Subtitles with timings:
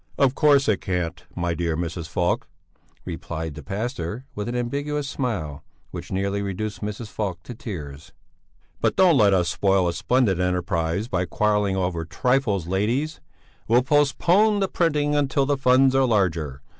[0.17, 2.07] "Of course it can't, my dear Mrs.
[2.07, 2.47] Falk,"
[3.05, 7.09] replied the pastor, with an ambiguous smile, which nearly reduced Mrs.
[7.09, 8.11] Falk to tears.
[8.79, 13.21] "But don't let us spoil a splendid enterprise by quarrelling over trifles, ladies!
[13.67, 16.63] We'll postpone the printing until the funds are larger.